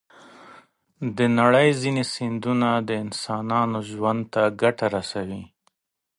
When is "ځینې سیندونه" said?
1.81-2.69